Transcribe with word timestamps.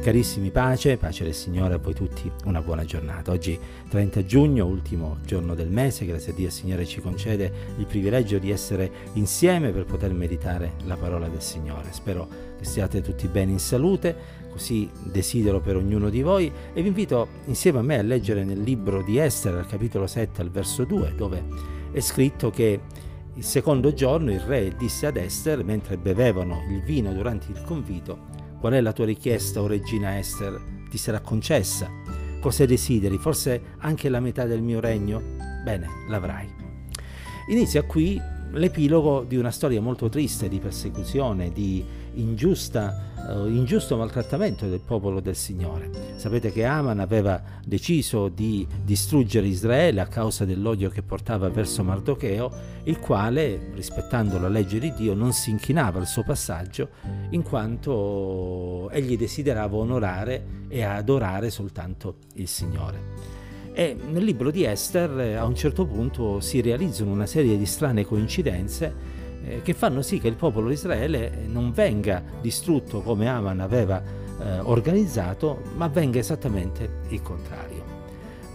Carissimi 0.00 0.50
pace, 0.50 0.96
pace 0.96 1.24
del 1.24 1.34
Signore 1.34 1.74
a 1.74 1.76
voi 1.76 1.92
tutti, 1.92 2.32
una 2.46 2.62
buona 2.62 2.86
giornata. 2.86 3.32
Oggi 3.32 3.58
30 3.90 4.24
giugno, 4.24 4.64
ultimo 4.64 5.18
giorno 5.26 5.54
del 5.54 5.68
mese, 5.68 6.06
grazie 6.06 6.32
a 6.32 6.34
Dio 6.34 6.46
il 6.46 6.52
Signore 6.52 6.86
ci 6.86 7.02
concede 7.02 7.52
il 7.76 7.84
privilegio 7.84 8.38
di 8.38 8.50
essere 8.50 8.90
insieme 9.12 9.72
per 9.72 9.84
poter 9.84 10.14
meditare 10.14 10.72
la 10.86 10.96
parola 10.96 11.28
del 11.28 11.42
Signore. 11.42 11.92
Spero 11.92 12.26
che 12.58 12.64
siate 12.64 13.02
tutti 13.02 13.28
bene 13.28 13.52
in 13.52 13.58
salute, 13.58 14.16
così 14.50 14.88
desidero 15.02 15.60
per 15.60 15.76
ognuno 15.76 16.08
di 16.08 16.22
voi 16.22 16.50
e 16.72 16.80
vi 16.80 16.88
invito 16.88 17.28
insieme 17.44 17.80
a 17.80 17.82
me 17.82 17.98
a 17.98 18.02
leggere 18.02 18.42
nel 18.42 18.62
libro 18.62 19.02
di 19.02 19.18
Esther, 19.18 19.54
al 19.54 19.66
capitolo 19.66 20.06
7, 20.06 20.40
al 20.40 20.50
verso 20.50 20.84
2, 20.84 21.12
dove 21.14 21.44
è 21.92 22.00
scritto 22.00 22.48
che 22.48 22.80
il 23.34 23.44
secondo 23.44 23.92
giorno 23.92 24.32
il 24.32 24.40
re 24.40 24.74
disse 24.78 25.06
ad 25.06 25.18
Esther, 25.18 25.62
mentre 25.62 25.98
bevevano 25.98 26.62
il 26.70 26.80
vino 26.80 27.12
durante 27.12 27.52
il 27.52 27.60
convito, 27.66 28.39
Qual 28.60 28.74
è 28.74 28.80
la 28.82 28.92
tua 28.92 29.06
richiesta, 29.06 29.60
o 29.60 29.64
oh 29.64 29.66
regina 29.68 30.18
Esther? 30.18 30.60
Ti 30.90 30.98
sarà 30.98 31.20
concessa. 31.20 31.90
Cosa 32.42 32.66
desideri? 32.66 33.16
Forse 33.16 33.76
anche 33.78 34.10
la 34.10 34.20
metà 34.20 34.44
del 34.44 34.60
mio 34.60 34.80
regno? 34.80 35.18
Bene, 35.64 35.88
l'avrai. 36.08 36.46
Inizia 37.48 37.82
qui 37.84 38.20
l'epilogo 38.52 39.24
di 39.26 39.36
una 39.36 39.50
storia 39.50 39.80
molto 39.80 40.08
triste 40.08 40.48
di 40.48 40.58
persecuzione, 40.58 41.52
di 41.52 41.84
ingiusta 42.14 43.10
uh, 43.28 43.46
ingiusto 43.46 43.96
maltrattamento 43.96 44.66
del 44.66 44.80
popolo 44.80 45.20
del 45.20 45.36
Signore. 45.36 45.90
Sapete 46.16 46.52
che 46.52 46.64
Aman 46.64 47.00
aveva 47.00 47.40
deciso 47.64 48.28
di 48.28 48.66
distruggere 48.82 49.46
Israele 49.46 50.00
a 50.00 50.06
causa 50.06 50.44
dell'odio 50.44 50.88
che 50.88 51.02
portava 51.02 51.48
verso 51.48 51.84
Mardocheo, 51.84 52.50
il 52.84 52.98
quale, 52.98 53.70
rispettando 53.74 54.38
la 54.38 54.48
legge 54.48 54.78
di 54.78 54.92
Dio, 54.94 55.14
non 55.14 55.32
si 55.32 55.50
inchinava 55.50 55.98
al 55.98 56.06
suo 56.06 56.22
passaggio, 56.22 56.88
in 57.30 57.42
quanto 57.42 58.90
egli 58.90 59.16
desiderava 59.16 59.76
onorare 59.76 60.66
e 60.68 60.82
adorare 60.82 61.50
soltanto 61.50 62.16
il 62.34 62.48
Signore. 62.48 63.38
E 63.72 63.96
nel 64.10 64.24
libro 64.24 64.50
di 64.50 64.64
Esther 64.64 65.36
a 65.36 65.44
un 65.44 65.54
certo 65.54 65.86
punto 65.86 66.40
si 66.40 66.60
realizzano 66.60 67.12
una 67.12 67.26
serie 67.26 67.56
di 67.56 67.66
strane 67.66 68.04
coincidenze 68.04 69.18
eh, 69.44 69.62
che 69.62 69.74
fanno 69.74 70.02
sì 70.02 70.18
che 70.18 70.28
il 70.28 70.34
popolo 70.34 70.68
di 70.68 70.74
Israele 70.74 71.44
non 71.46 71.72
venga 71.72 72.22
distrutto 72.40 73.00
come 73.00 73.28
Aman 73.28 73.60
aveva 73.60 74.02
eh, 74.02 74.58
organizzato, 74.60 75.62
ma 75.76 75.88
venga 75.88 76.18
esattamente 76.18 77.00
il 77.08 77.22
contrario. 77.22 77.98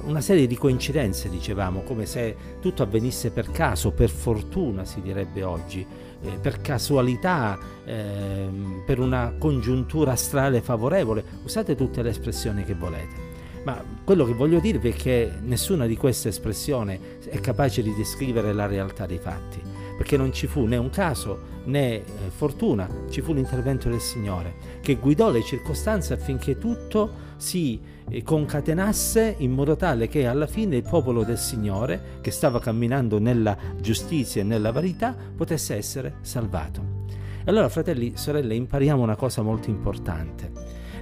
Una 0.03 0.21
serie 0.21 0.45
di 0.45 0.55
coincidenze, 0.55 1.29
dicevamo, 1.29 1.81
come 1.81 2.05
se 2.05 2.35
tutto 2.61 2.83
avvenisse 2.83 3.31
per 3.31 3.49
caso, 3.49 3.91
per 3.91 4.09
fortuna 4.09 4.85
si 4.85 5.01
direbbe 5.01 5.43
oggi, 5.43 5.85
eh, 6.21 6.37
per 6.39 6.61
casualità, 6.61 7.57
ehm, 7.83 8.83
per 8.85 8.99
una 8.99 9.33
congiuntura 9.39 10.11
astrale 10.11 10.61
favorevole, 10.61 11.23
usate 11.43 11.75
tutte 11.75 12.03
le 12.03 12.09
espressioni 12.09 12.63
che 12.63 12.75
volete. 12.75 13.24
Ma 13.65 13.83
quello 14.03 14.25
che 14.25 14.33
voglio 14.33 14.59
dirvi 14.59 14.89
è 14.89 14.93
che 14.93 15.31
nessuna 15.41 15.85
di 15.85 15.97
queste 15.97 16.29
espressioni 16.29 16.99
è 17.27 17.39
capace 17.39 17.81
di 17.81 17.93
descrivere 17.95 18.53
la 18.53 18.67
realtà 18.67 19.05
dei 19.05 19.19
fatti 19.19 19.61
perché 19.97 20.17
non 20.17 20.33
ci 20.33 20.47
fu 20.47 20.65
né 20.65 20.77
un 20.77 20.89
caso 20.89 21.53
né 21.65 21.95
eh, 21.95 22.03
fortuna, 22.27 22.87
ci 23.09 23.21
fu 23.21 23.33
l'intervento 23.33 23.89
del 23.89 24.01
Signore 24.01 24.55
che 24.81 24.95
guidò 24.95 25.31
le 25.31 25.41
circostanze 25.41 26.13
affinché 26.13 26.57
tutto 26.57 27.23
si 27.37 27.79
eh, 28.09 28.23
concatenasse 28.23 29.35
in 29.39 29.51
modo 29.51 29.75
tale 29.75 30.07
che 30.07 30.27
alla 30.27 30.47
fine 30.47 30.75
il 30.75 30.83
popolo 30.83 31.23
del 31.23 31.37
Signore, 31.37 32.19
che 32.21 32.31
stava 32.31 32.59
camminando 32.59 33.19
nella 33.19 33.57
giustizia 33.79 34.41
e 34.41 34.45
nella 34.45 34.71
verità, 34.71 35.15
potesse 35.35 35.75
essere 35.75 36.15
salvato. 36.21 37.03
Allora, 37.45 37.69
fratelli 37.69 38.13
e 38.13 38.17
sorelle, 38.17 38.55
impariamo 38.55 39.01
una 39.01 39.15
cosa 39.15 39.41
molto 39.41 39.69
importante, 39.69 40.51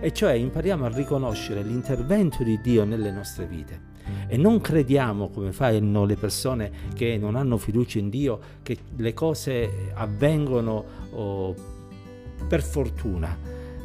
e 0.03 0.11
cioè 0.11 0.33
impariamo 0.33 0.83
a 0.83 0.89
riconoscere 0.89 1.63
l'intervento 1.63 2.43
di 2.43 2.59
Dio 2.59 2.83
nelle 2.83 3.09
nostre 3.09 3.45
vite 3.45 3.91
e 4.27 4.35
non 4.35 4.59
crediamo, 4.59 5.29
come 5.29 5.53
fanno 5.53 6.03
le 6.03 6.17
persone 6.17 6.71
che 6.93 7.17
non 7.17 7.37
hanno 7.37 7.57
fiducia 7.57 7.99
in 7.99 8.09
Dio, 8.09 8.37
che 8.63 8.77
le 8.97 9.13
cose 9.13 9.91
avvengono 9.93 10.83
oh, 11.11 11.55
per 12.45 12.61
fortuna. 12.61 13.37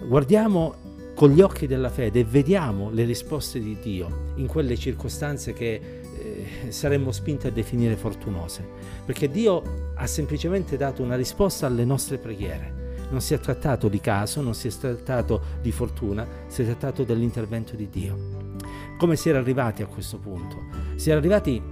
Guardiamo 0.08 1.12
con 1.14 1.30
gli 1.30 1.40
occhi 1.40 1.68
della 1.68 1.88
fede 1.88 2.18
e 2.20 2.24
vediamo 2.24 2.90
le 2.90 3.04
risposte 3.04 3.60
di 3.60 3.78
Dio 3.80 4.32
in 4.36 4.48
quelle 4.48 4.76
circostanze 4.76 5.52
che 5.52 6.00
eh, 6.02 6.72
saremmo 6.72 7.12
spinti 7.12 7.46
a 7.46 7.52
definire 7.52 7.94
fortunose, 7.94 8.66
perché 9.04 9.30
Dio 9.30 9.92
ha 9.94 10.06
semplicemente 10.08 10.76
dato 10.76 11.00
una 11.00 11.14
risposta 11.14 11.66
alle 11.66 11.84
nostre 11.84 12.18
preghiere. 12.18 12.77
Non 13.10 13.20
si 13.20 13.34
è 13.34 13.40
trattato 13.40 13.88
di 13.88 14.00
caso, 14.00 14.40
non 14.40 14.54
si 14.54 14.68
è 14.68 14.70
trattato 14.70 15.40
di 15.60 15.72
fortuna, 15.72 16.26
si 16.46 16.62
è 16.62 16.64
trattato 16.64 17.04
dell'intervento 17.04 17.74
di 17.74 17.88
Dio. 17.88 18.56
Come 18.98 19.16
si 19.16 19.28
era 19.28 19.38
arrivati 19.38 19.82
a 19.82 19.86
questo 19.86 20.18
punto? 20.18 20.56
Si 20.96 21.10
era 21.10 21.18
arrivati 21.18 21.62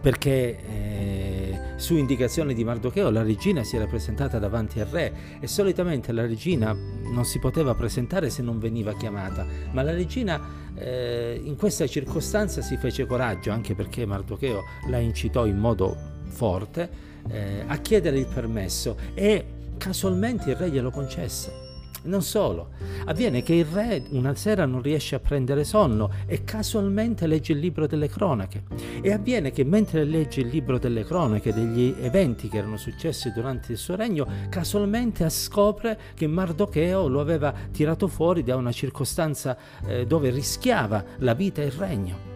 perché 0.00 0.58
eh, 0.68 1.58
su 1.76 1.96
indicazione 1.96 2.52
di 2.52 2.64
Mardocheo 2.64 3.10
la 3.10 3.22
regina 3.22 3.64
si 3.64 3.76
era 3.76 3.86
presentata 3.86 4.38
davanti 4.38 4.80
al 4.80 4.86
re 4.86 5.12
e 5.40 5.46
solitamente 5.46 6.12
la 6.12 6.26
regina 6.26 6.72
non 6.74 7.24
si 7.24 7.38
poteva 7.38 7.74
presentare 7.74 8.28
se 8.28 8.42
non 8.42 8.58
veniva 8.58 8.94
chiamata, 8.94 9.46
ma 9.72 9.82
la 9.82 9.92
regina 9.92 10.40
eh, 10.74 11.40
in 11.42 11.56
questa 11.56 11.86
circostanza 11.86 12.60
si 12.60 12.76
fece 12.76 13.06
coraggio 13.06 13.50
anche 13.50 13.74
perché 13.74 14.04
Mardocheo 14.04 14.64
la 14.88 14.98
incitò 14.98 15.46
in 15.46 15.58
modo 15.58 15.96
forte 16.26 16.90
eh, 17.28 17.64
a 17.66 17.76
chiedere 17.78 18.18
il 18.18 18.26
permesso 18.26 18.96
e 19.14 19.44
casualmente 19.76 20.50
il 20.50 20.56
re 20.56 20.70
glielo 20.70 20.90
concesse. 20.90 21.64
Non 22.04 22.22
solo, 22.22 22.68
avviene 23.06 23.42
che 23.42 23.54
il 23.54 23.64
re 23.64 24.02
una 24.10 24.34
sera 24.34 24.66
non 24.66 24.82
riesce 24.82 25.14
a 25.14 25.20
prendere 25.20 25.64
sonno 25.64 26.10
e 26.26 26.44
casualmente 26.44 27.26
legge 27.26 27.52
il 27.52 27.60
libro 27.60 27.86
delle 27.86 28.08
cronache. 28.08 28.64
E 29.00 29.10
avviene 29.10 29.52
che 29.52 29.64
mentre 29.64 30.04
legge 30.04 30.42
il 30.42 30.48
libro 30.48 30.78
delle 30.78 31.04
cronache 31.04 31.54
degli 31.54 31.94
eventi 32.00 32.48
che 32.48 32.58
erano 32.58 32.76
successi 32.76 33.32
durante 33.32 33.72
il 33.72 33.78
suo 33.78 33.96
regno, 33.96 34.26
casualmente 34.50 35.26
scopre 35.30 35.98
che 36.14 36.26
Mardocheo 36.26 37.08
lo 37.08 37.20
aveva 37.20 37.54
tirato 37.72 38.06
fuori 38.06 38.42
da 38.42 38.56
una 38.56 38.72
circostanza 38.72 39.56
eh, 39.86 40.06
dove 40.06 40.28
rischiava 40.28 41.02
la 41.18 41.32
vita 41.32 41.62
e 41.62 41.66
il 41.66 41.72
regno 41.72 42.33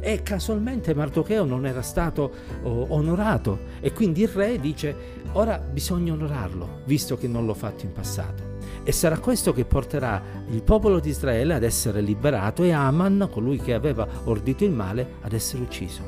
e 0.00 0.22
casualmente 0.22 0.94
Mardocheo 0.94 1.44
non 1.44 1.66
era 1.66 1.82
stato 1.82 2.30
onorato 2.62 3.58
e 3.80 3.92
quindi 3.92 4.22
il 4.22 4.28
re 4.28 4.58
dice 4.58 4.94
ora 5.32 5.58
bisogna 5.58 6.12
onorarlo 6.12 6.80
visto 6.84 7.16
che 7.16 7.28
non 7.28 7.46
l'ho 7.46 7.54
fatto 7.54 7.84
in 7.84 7.92
passato. 7.92 8.54
E 8.82 8.92
sarà 8.92 9.18
questo 9.18 9.52
che 9.52 9.64
porterà 9.64 10.22
il 10.50 10.62
popolo 10.62 11.00
di 11.00 11.08
Israele 11.08 11.54
ad 11.54 11.64
essere 11.64 12.00
liberato 12.00 12.62
e 12.62 12.70
Aman, 12.70 13.28
colui 13.32 13.58
che 13.58 13.74
aveva 13.74 14.06
ordito 14.24 14.64
il 14.64 14.70
male, 14.70 15.14
ad 15.22 15.32
essere 15.32 15.62
ucciso. 15.62 16.02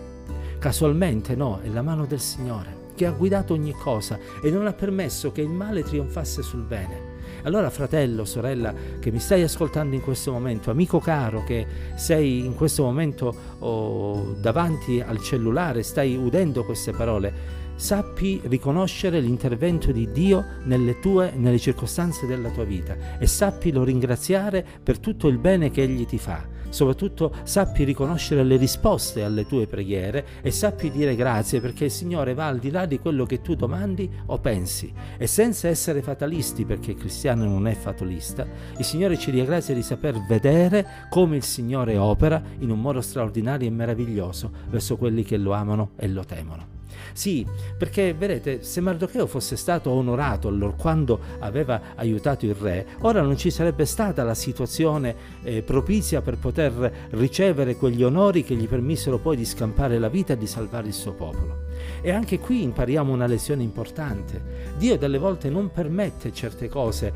Casualmente 0.58 1.34
no, 1.34 1.58
è 1.60 1.68
la 1.68 1.82
mano 1.82 2.06
del 2.06 2.20
Signore 2.20 2.86
che 2.94 3.06
ha 3.06 3.12
guidato 3.12 3.54
ogni 3.54 3.72
cosa 3.72 4.18
e 4.42 4.50
non 4.50 4.66
ha 4.66 4.72
permesso 4.72 5.30
che 5.30 5.40
il 5.40 5.50
male 5.50 5.84
trionfasse 5.84 6.42
sul 6.42 6.62
bene. 6.62 7.07
Allora 7.42 7.70
fratello, 7.70 8.24
sorella 8.24 8.74
che 8.98 9.10
mi 9.10 9.18
stai 9.18 9.42
ascoltando 9.42 9.94
in 9.94 10.02
questo 10.02 10.32
momento, 10.32 10.70
amico 10.70 10.98
caro 10.98 11.44
che 11.44 11.66
sei 11.94 12.44
in 12.44 12.54
questo 12.54 12.82
momento 12.82 13.34
oh, 13.58 14.34
davanti 14.40 15.00
al 15.00 15.20
cellulare, 15.20 15.82
stai 15.82 16.16
udendo 16.16 16.64
queste 16.64 16.92
parole, 16.92 17.66
sappi 17.76 18.40
riconoscere 18.44 19.20
l'intervento 19.20 19.92
di 19.92 20.10
Dio 20.10 20.44
nelle 20.64 20.98
tue 20.98 21.32
nelle 21.36 21.58
circostanze 21.58 22.26
della 22.26 22.50
tua 22.50 22.64
vita 22.64 23.18
e 23.18 23.26
sappilo 23.26 23.84
ringraziare 23.84 24.66
per 24.82 24.98
tutto 24.98 25.28
il 25.28 25.38
bene 25.38 25.70
che 25.70 25.82
egli 25.82 26.04
ti 26.04 26.18
fa. 26.18 26.57
Soprattutto 26.68 27.32
sappi 27.44 27.84
riconoscere 27.84 28.44
le 28.44 28.56
risposte 28.56 29.22
alle 29.22 29.46
tue 29.46 29.66
preghiere 29.66 30.26
e 30.42 30.50
sappi 30.50 30.90
dire 30.90 31.16
grazie 31.16 31.60
perché 31.60 31.86
il 31.86 31.90
Signore 31.90 32.34
va 32.34 32.46
al 32.46 32.58
di 32.58 32.70
là 32.70 32.86
di 32.86 32.98
quello 32.98 33.24
che 33.24 33.40
tu 33.40 33.54
domandi 33.54 34.10
o 34.26 34.38
pensi. 34.38 34.92
E 35.16 35.26
senza 35.26 35.68
essere 35.68 36.02
fatalisti, 36.02 36.64
perché 36.64 36.92
il 36.92 36.98
cristiano 36.98 37.44
non 37.44 37.66
è 37.66 37.74
fatalista, 37.74 38.46
il 38.76 38.84
Signore 38.84 39.18
ci 39.18 39.30
dia 39.30 39.44
grazia 39.44 39.74
di 39.74 39.82
saper 39.82 40.24
vedere 40.26 41.06
come 41.08 41.36
il 41.36 41.42
Signore 41.42 41.96
opera 41.96 42.42
in 42.58 42.70
un 42.70 42.80
modo 42.80 43.00
straordinario 43.00 43.68
e 43.68 43.70
meraviglioso 43.70 44.50
verso 44.68 44.96
quelli 44.96 45.24
che 45.24 45.36
lo 45.36 45.52
amano 45.52 45.90
e 45.96 46.08
lo 46.08 46.24
temono. 46.24 46.77
Sì, 47.12 47.46
perché 47.76 48.14
vedete, 48.14 48.62
se 48.62 48.80
Mardocheo 48.80 49.26
fosse 49.26 49.56
stato 49.56 49.90
onorato 49.90 50.48
allora 50.48 50.72
quando 50.76 51.20
aveva 51.40 51.80
aiutato 51.94 52.46
il 52.46 52.54
re, 52.54 52.86
ora 53.00 53.22
non 53.22 53.36
ci 53.36 53.50
sarebbe 53.50 53.84
stata 53.84 54.22
la 54.22 54.34
situazione 54.34 55.14
eh, 55.42 55.62
propizia 55.62 56.20
per 56.20 56.38
poter 56.38 57.08
ricevere 57.10 57.76
quegli 57.76 58.02
onori 58.02 58.44
che 58.44 58.54
gli 58.54 58.68
permissero 58.68 59.18
poi 59.18 59.36
di 59.36 59.44
scampare 59.44 59.98
la 59.98 60.08
vita 60.08 60.32
e 60.34 60.38
di 60.38 60.46
salvare 60.46 60.88
il 60.88 60.94
suo 60.94 61.12
popolo. 61.12 61.67
E 62.00 62.10
anche 62.10 62.38
qui 62.38 62.62
impariamo 62.62 63.12
una 63.12 63.26
lezione 63.26 63.62
importante. 63.62 64.74
Dio 64.76 64.96
delle 64.96 65.18
volte 65.18 65.50
non 65.50 65.70
permette 65.70 66.32
certe 66.32 66.68
cose 66.68 67.12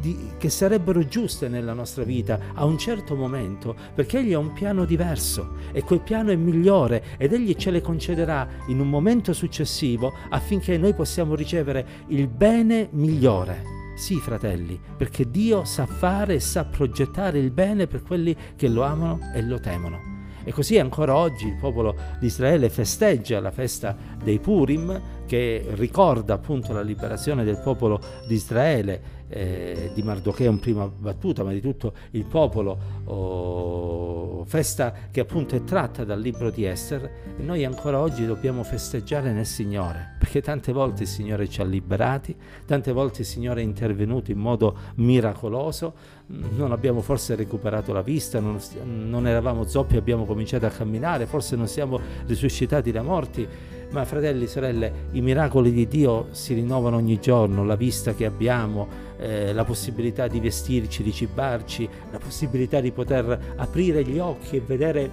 di, 0.00 0.30
che 0.38 0.50
sarebbero 0.50 1.06
giuste 1.06 1.48
nella 1.48 1.72
nostra 1.72 2.04
vita 2.04 2.38
a 2.54 2.64
un 2.64 2.78
certo 2.78 3.14
momento 3.14 3.74
perché 3.94 4.18
Egli 4.18 4.32
ha 4.32 4.38
un 4.38 4.52
piano 4.52 4.84
diverso 4.84 5.54
e 5.72 5.82
quel 5.82 6.00
piano 6.00 6.30
è 6.30 6.36
migliore 6.36 7.02
ed 7.16 7.32
Egli 7.32 7.54
ce 7.54 7.70
le 7.70 7.80
concederà 7.80 8.46
in 8.68 8.80
un 8.80 8.88
momento 8.88 9.32
successivo 9.32 10.12
affinché 10.30 10.76
noi 10.78 10.94
possiamo 10.94 11.34
ricevere 11.34 12.04
il 12.08 12.28
bene 12.28 12.88
migliore 12.92 13.74
Sì, 13.96 14.16
fratelli, 14.16 14.78
perché 14.96 15.30
Dio 15.30 15.64
sa 15.64 15.86
fare 15.86 16.34
e 16.34 16.40
sa 16.40 16.66
progettare 16.66 17.38
il 17.38 17.50
bene 17.50 17.86
per 17.86 18.02
quelli 18.02 18.36
che 18.54 18.68
lo 18.68 18.82
amano 18.82 19.20
e 19.34 19.42
lo 19.42 19.58
temono. 19.58 20.15
E 20.46 20.52
così 20.52 20.78
ancora 20.78 21.16
oggi 21.16 21.48
il 21.48 21.56
popolo 21.56 21.96
di 22.20 22.26
Israele 22.26 22.70
festeggia 22.70 23.40
la 23.40 23.50
festa 23.50 23.96
dei 24.22 24.38
Purim 24.38 25.24
che 25.26 25.66
ricorda 25.70 26.34
appunto 26.34 26.72
la 26.72 26.82
liberazione 26.82 27.42
del 27.42 27.58
popolo 27.58 28.00
di 28.28 28.34
Israele 28.34 29.16
eh, 29.28 29.90
di 29.92 30.02
Mardochea 30.04 30.48
in 30.48 30.60
prima 30.60 30.86
battuta, 30.86 31.42
ma 31.42 31.50
di 31.50 31.60
tutto 31.60 31.94
il 32.12 32.24
popolo, 32.26 32.78
oh, 33.06 34.05
festa 34.46 34.94
che 35.10 35.20
appunto 35.20 35.56
è 35.56 35.64
tratta 35.64 36.04
dal 36.04 36.20
libro 36.20 36.50
di 36.50 36.64
Esther, 36.64 37.02
e 37.38 37.42
noi 37.42 37.64
ancora 37.64 38.00
oggi 38.00 38.24
dobbiamo 38.24 38.62
festeggiare 38.62 39.32
nel 39.32 39.44
Signore, 39.44 40.14
perché 40.18 40.40
tante 40.40 40.72
volte 40.72 41.02
il 41.02 41.08
Signore 41.08 41.48
ci 41.48 41.60
ha 41.60 41.64
liberati, 41.64 42.34
tante 42.64 42.92
volte 42.92 43.22
il 43.22 43.26
Signore 43.26 43.60
è 43.60 43.64
intervenuto 43.64 44.30
in 44.30 44.38
modo 44.38 44.76
miracoloso, 44.96 45.94
non 46.26 46.72
abbiamo 46.72 47.02
forse 47.02 47.34
recuperato 47.34 47.92
la 47.92 48.02
vista, 48.02 48.40
non, 48.40 48.58
non 48.84 49.26
eravamo 49.26 49.64
zoppi, 49.64 49.96
abbiamo 49.96 50.24
cominciato 50.24 50.66
a 50.66 50.70
camminare, 50.70 51.26
forse 51.26 51.56
non 51.56 51.66
siamo 51.66 52.00
risuscitati 52.26 52.90
da 52.90 53.02
morti, 53.02 53.46
ma 53.90 54.04
fratelli, 54.04 54.46
sorelle, 54.46 55.08
i 55.12 55.20
miracoli 55.20 55.72
di 55.72 55.86
Dio 55.86 56.28
si 56.32 56.54
rinnovano 56.54 56.96
ogni 56.96 57.20
giorno, 57.20 57.64
la 57.64 57.76
vista 57.76 58.14
che 58.14 58.26
abbiamo, 58.26 58.88
eh, 59.18 59.52
la 59.52 59.64
possibilità 59.64 60.26
di 60.26 60.40
vestirci, 60.40 61.02
di 61.02 61.12
cibarci, 61.12 61.88
la 62.10 62.18
possibilità 62.18 62.80
di 62.80 62.90
poter 62.90 63.54
aprire 63.56 64.02
gli 64.04 64.18
occhi 64.18 64.56
e 64.56 64.62
vedere 64.64 65.10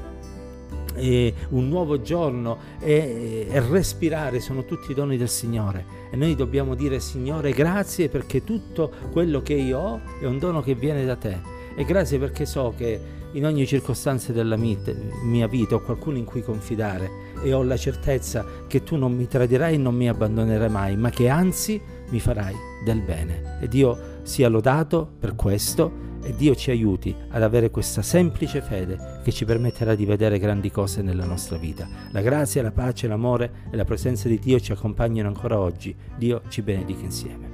eh, 0.96 1.34
un 1.50 1.68
nuovo 1.70 2.02
giorno 2.02 2.58
e, 2.80 3.48
e, 3.50 3.60
respirare 3.60 4.40
sono 4.40 4.66
tutti 4.66 4.94
doni 4.94 5.18
del 5.18 5.30
Signore. 5.30 6.02
E 6.12 6.16
noi 6.16 6.36
dobbiamo 6.36 6.76
dire 6.76 7.00
Signore 7.00 7.52
grazie 7.52 8.10
perché 8.10 8.44
tutto 8.44 8.92
quello 9.12 9.42
che 9.42 9.54
io 9.54 9.80
ho 9.80 10.02
è 10.22 10.26
un 10.26 10.40
dono 10.40 10.62
che 10.62 10.76
viene 10.76 11.06
da 11.06 11.16
te 11.16 11.53
e 11.76 11.86
grazie 11.86 12.20
perché 12.20 12.46
so 12.46 12.74
che 12.76 13.22
in 13.34 13.46
ogni 13.46 13.66
circostanza 13.66 14.32
della 14.32 14.58
mia 14.58 15.48
vita 15.48 15.76
ho 15.76 15.82
qualcuno 15.82 16.18
in 16.18 16.26
cui 16.26 16.44
confidare 16.44 17.32
e 17.44 17.52
ho 17.54 17.64
la 17.64 17.78
certezza 17.78 18.46
che 18.68 18.84
tu 18.84 18.96
non 18.96 19.14
mi 19.14 19.28
tradirai 19.28 19.76
e 19.76 19.78
non 19.78 19.96
mi 19.96 20.08
abbandonerai 20.08 20.70
mai, 20.70 20.96
ma 20.96 21.10
che 21.10 21.30
anzi 21.30 21.82
mi 22.10 22.20
farai 22.20 22.56
del 22.86 23.02
bene. 23.02 23.60
E 23.60 23.68
Dio 23.68 24.20
sia 24.22 24.50
lodato 24.50 25.10
per 25.20 25.36
questo 25.36 26.12
e 26.22 26.36
Dio 26.36 26.56
ci 26.56 26.72
aiuti 26.72 27.14
ad 27.30 27.42
avere 27.42 27.70
questa 27.70 28.02
semplice 28.02 28.62
fede 28.62 29.20
che 29.24 29.32
ci 29.32 29.46
permetterà 29.46 29.94
di 29.96 30.06
vedere 30.06 30.40
grandi 30.40 30.72
cose 30.72 31.02
nella 31.02 31.26
nostra 31.26 31.58
vita. 31.58 31.88
La 32.12 32.22
grazia, 32.22 32.62
la 32.62 32.72
pace, 32.72 33.08
l'amore 33.08 33.52
e 33.72 33.76
la 33.76 33.84
presenza 33.84 34.28
di 34.28 34.40
Dio 34.40 34.60
ci 34.60 34.72
accompagnano 34.72 35.28
ancora 35.28 35.60
oggi. 35.60 35.94
Dio 36.16 36.44
ci 36.48 36.62
benedica 36.62 37.02
insieme. 37.02 37.53